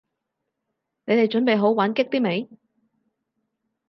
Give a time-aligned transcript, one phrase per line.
[1.05, 2.49] 你哋準備好玩激啲未？